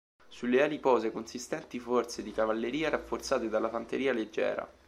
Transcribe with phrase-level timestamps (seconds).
[0.29, 4.67] Sulle ali pose consistenti forze di cavalleria rafforzate dalla fanteria leggera.